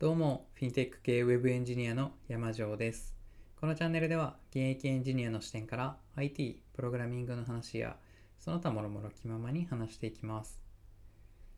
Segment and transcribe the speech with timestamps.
[0.00, 3.16] どうも、フィンテック系ウェブエンジニアの山城です。
[3.60, 7.96] このチャンネルでは、現役エンジニアの視点から IT、プログラミングの話や、
[8.38, 10.60] その他もろもろ気ままに話していきます。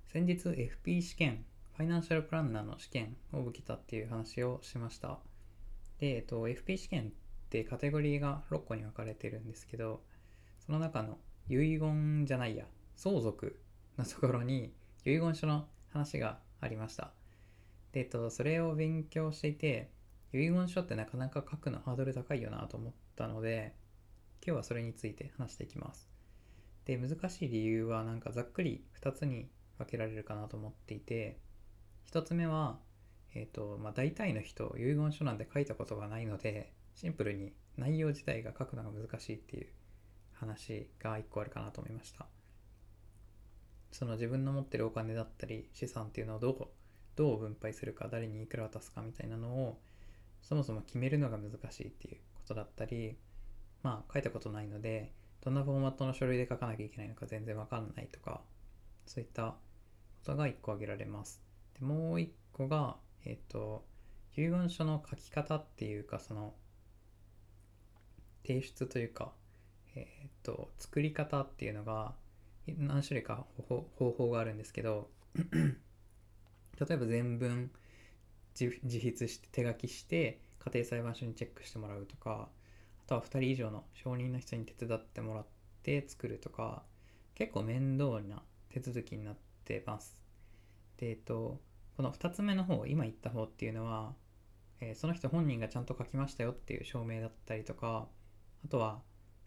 [0.07, 1.45] 先日、FP 試験、
[1.77, 5.19] ファイナンシャルプランナーの試験を受けたっていう話をしました。
[5.99, 7.11] で、えっと、FP 試験っ
[7.51, 10.01] てカテゴリーが6個に分かれてるんですけど、
[10.65, 11.19] その中の
[11.51, 12.65] 遺言じゃないや、
[12.97, 13.61] 相続
[13.99, 14.73] のところに
[15.05, 17.13] 遺言書の話がありました。
[17.93, 19.91] で、えっと、それを勉強していて、
[20.33, 23.75] 遺言書ってなかなか書くのハードル高いよなと思ったので、
[24.45, 26.09] 今日はそれについて話していきます。
[26.85, 31.39] で、難しい理由はなんかざっくり2つに分けられるかなと思っていて、
[32.13, 32.79] 1つ目は、
[33.35, 39.69] えっと、まあ、大体の人、遺言書なんて書いたことがないので、シンプルに内容自体が書くのが難しいっていう
[40.33, 42.27] 話が1個あるかなと思いました。
[43.93, 46.55] その自分の持ってるお金だったり資産っていうのをどう
[47.21, 49.79] どう分配するか誰にいくら渡すかみたいなのを
[50.41, 53.19] そもそも決めるのが難しいっていうことだったり
[53.83, 55.13] まあ書いたことないので
[55.45, 58.41] どんなフォーマットの書類で書かなきゃいけないのか全然わかんないとか
[59.05, 59.57] そういったこ
[60.25, 61.43] とが1個挙げられます。
[61.79, 63.85] でもう1個がえっ、と
[64.35, 66.55] 遺言書の書き方っていうかその
[68.47, 69.33] 提出というか
[69.95, 72.15] えっ、と作り方っていうのが
[72.67, 75.11] 何種類か方法があるんですけど
[76.81, 77.71] 例えば全文
[78.59, 82.49] 自筆して手書きして家庭裁判所にチェックしてもらうとか
[83.07, 85.47] あとは2人以上の証人の人に手伝ってもらっ
[85.83, 86.83] て作るとか
[87.35, 90.17] 結構面倒な手続きになってます。
[90.99, 91.61] でえっと
[91.97, 94.15] この2つ目の方今言った方っていうのは、
[94.81, 98.09] えーその人本人がちゃんと書きましたよっていう証明だったりとか
[98.65, 99.01] あとは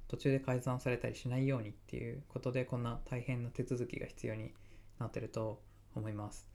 [0.08, 4.53] 途中で改ざんされたりしないようにっていうことでこんな大変な手続きが必要に
[5.00, 5.62] なってると
[5.95, 6.53] 思います。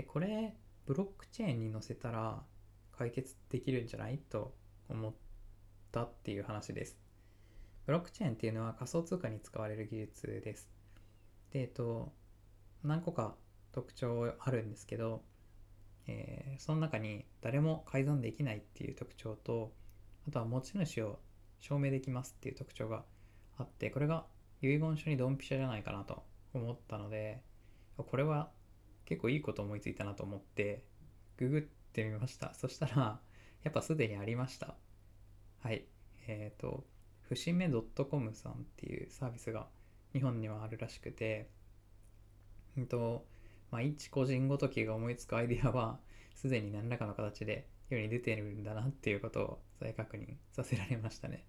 [0.00, 0.54] でこれ
[0.86, 2.42] ブロックチェーンに載せたら
[2.96, 4.16] 解決できるんじゃない？
[4.16, 4.56] と
[4.88, 5.12] 思っ
[5.92, 6.96] たっていう話です。
[7.84, 10.70] ブロックチェーンっていうのは仮想通貨に使われる技術です。
[11.50, 12.14] でえっと
[12.82, 13.36] 何個か
[13.72, 15.22] 特徴あるんですけど、
[16.06, 19.74] えーその中に誰も改ざんできないっていう特徴と
[20.26, 21.18] あとは持ち主を
[21.58, 23.04] 証明できますっていう特徴が
[23.58, 24.24] あってこれが
[24.62, 26.22] 遺言書にドンピシャじゃないかなと
[26.54, 27.42] 思ったので
[27.98, 28.50] これは
[29.04, 30.84] 結構いいこと思いついたなと思って
[31.36, 31.60] ググっ
[31.92, 32.54] てみました。
[32.54, 33.20] そしたら
[33.62, 34.74] やっぱすでにありました。
[35.62, 35.84] はい。
[36.26, 36.84] えっ、と
[37.28, 39.66] 節目 .com さんっていうサービスが
[40.12, 41.48] 日本にはあるらしくて
[42.76, 43.24] うんと
[43.70, 45.98] まあ一個人ごときが思いつくアイディアは
[46.34, 51.44] すでに何らかの形で世に出てるんだなっていうことを再確認させられましたね。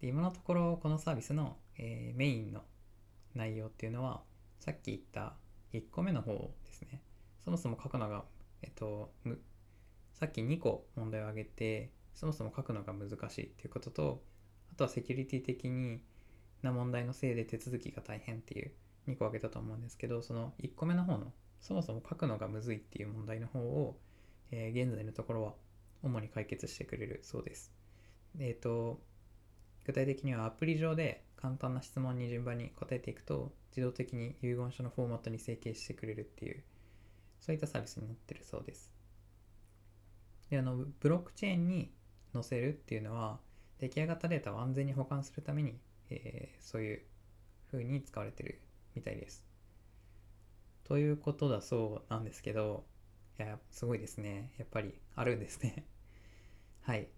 [0.00, 2.62] で今のところこのサービスの、えーメインの
[3.34, 4.22] 内容っていうのは
[4.60, 5.34] さっき言った
[5.78, 6.32] 1個目の方
[6.64, 7.02] ですね
[7.44, 8.24] そもそも書くのが
[8.62, 9.40] えっとむ
[10.14, 14.22] さっき2個問題を挙げてそもそも書くのが難しいっていうことと
[14.72, 16.00] あとはセキュリティ的に
[16.62, 18.72] な問題のせいで手続きが大変っていう
[19.08, 23.98] 2個挙げたと思うんですけどその1個目の方のそもそも書くのがむずいっていう問題の方を、
[24.50, 25.54] えー現在のところは
[26.02, 27.72] 主に解決してくれるそうです。
[28.38, 29.00] えっ、と
[29.86, 36.64] 具体的にはアプリ上で簡単な質問に順番に答えていくと自動的に遺言書のフォーマットに整形してくれるっていう
[37.38, 38.90] そういったサービスになってるそうです。
[40.48, 41.92] であのブロックチェーンに
[42.32, 43.40] 載せるっていうのは
[43.78, 45.78] 出来上がったデータを安全に保管するために、
[46.08, 47.02] えーそういう
[47.70, 48.62] 風に使われてる
[48.94, 49.44] みたいです。
[50.84, 52.86] ということだそうなんですけど
[53.38, 55.84] いやすごいですねやっぱりあるんですね
[56.82, 57.08] はい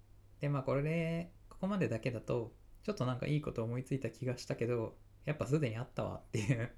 [0.40, 2.52] でまあこれでここまでだけだと
[2.86, 6.70] ちょっとなんかいいこと思いついた気がしたけどやっぱすでにあったわっていう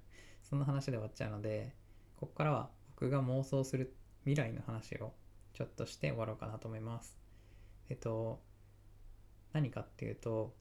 [0.42, 1.74] そんな話で終わっちゃうので
[2.16, 5.12] ここからは僕が妄想する未来の話を
[5.52, 7.18] ちょっとして終わろうかなと思います。
[7.90, 8.40] えっと
[9.52, 10.54] 何かっていうと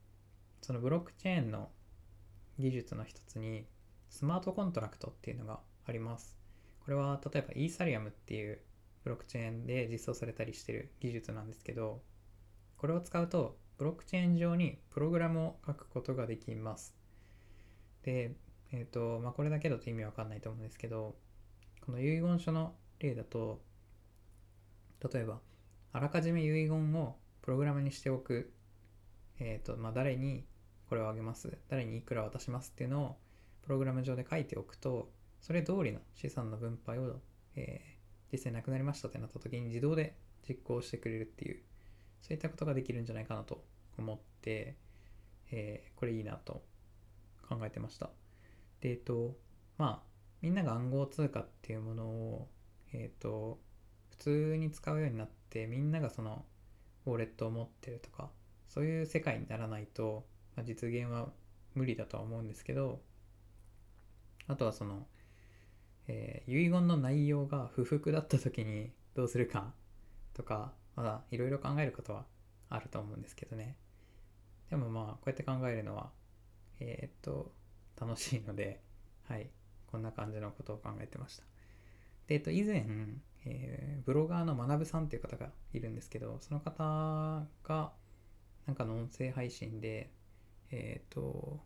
[0.62, 1.70] そのブロックチェーンの
[2.60, 3.66] 技術の一つに
[4.10, 6.38] スマートコントラクトっていうのがあります。
[6.84, 8.60] これは例えばイーサリアムっていう
[9.06, 12.02] ブロックチェーンで実装されたりしてる技術なんですけど
[12.76, 16.96] これを使うとブロックチェーン上にプログラムを書くことができます。
[18.04, 18.36] で
[18.72, 21.16] えっ、とまあこれだけだと意味わかんないと思うんですけど
[21.86, 23.62] この遺言書の例だと
[25.14, 25.40] 例えば
[25.94, 28.52] あらかじめ遺言をプログラムにしておく。
[29.40, 30.46] えっ、とまあ誰に
[30.90, 31.58] これをあげます？
[31.70, 33.18] 誰にいくら渡しますっていうのを
[33.62, 37.22] プログラム上で書いておくとそれ通りの資産の分配を、
[37.56, 37.98] えー
[38.30, 41.62] 実際なくなりましたってなった時に自動で実行してくれるっていう
[42.22, 43.64] そういったことができるんじゃないかなと
[43.98, 44.76] 思って、
[45.52, 46.64] えーこれいいなと
[47.48, 48.10] 考えてました。
[48.82, 49.36] でえっと
[49.78, 50.08] まあ
[50.42, 52.48] みんなが暗号通貨っていうものを
[52.94, 53.60] えっと
[54.10, 56.46] 普通に使うようになってみんながその
[57.06, 58.30] ウォレットを持ってるとか
[58.68, 60.26] そういう世界にならないと、
[60.56, 61.30] まあ、実現は
[61.74, 63.02] 無理だとは思うんですけど
[64.48, 65.06] あとはその、
[66.08, 69.74] えー遺言の内容が不服だった時にどうするか
[70.34, 72.26] とかまだいろいろ考えることは
[72.70, 73.78] あると思うんですけどね。
[74.70, 76.12] でもまあこうやって考えるのは
[76.82, 77.54] えーっと
[78.00, 78.82] 楽しいので
[79.30, 79.50] はい。
[79.88, 81.44] こんな感じのことを考えてました。
[82.28, 82.86] で、えっと、以前、
[83.46, 87.94] えーブロガーの学さんっていう方がいるんですけどその方が
[88.66, 90.12] なんかの音声配信で
[90.72, 91.60] えっと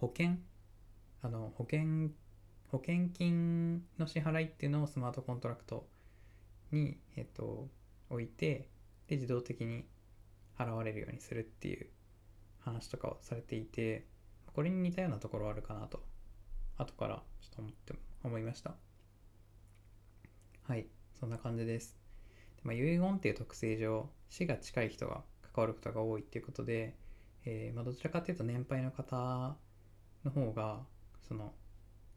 [0.00, 0.38] 保険？
[1.22, 2.10] あの保険
[2.68, 5.86] 保険金の支払いっていうのをスマートコントラクト
[6.72, 7.68] に、えっと、
[8.10, 8.68] 置いて
[9.08, 9.86] で自動的に
[10.58, 11.88] 払われるようにするっていう
[12.60, 14.06] 話とかをされていて
[14.54, 16.02] これに似たようなところあるかなと。
[16.76, 18.74] 後からちょっと思って思いました。
[20.66, 20.86] はい。
[21.18, 21.96] そんな感じです。
[22.56, 25.22] でまあ、遺言っていう特性上死が近い人が
[25.54, 26.94] 関わることが多いっていうことで、
[27.44, 29.56] えーまあ、どちらかっていうと年配の方
[30.24, 30.80] の方が
[31.26, 31.52] その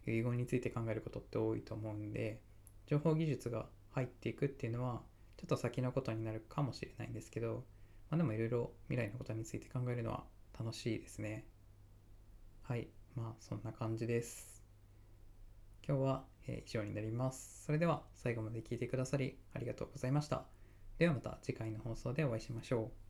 [0.05, 2.41] 遺言について考えることって多いと思うんで
[2.87, 5.01] 情報技術が入っていくっていうのは
[5.43, 7.65] ちょっと先のことになるかもしれないんですけど、
[8.09, 10.23] まあ、でもいろいろ未来のことについて考えるのは
[10.57, 11.45] 楽しいですね。
[12.61, 12.87] はい。
[13.13, 14.63] まあそんな感じです。
[15.85, 17.65] 今日は以上になります。
[17.65, 20.45] それでは最後まで聞いてくださりありがとうございました。
[20.97, 23.02] ではまた次回の放送でお会いしましょう。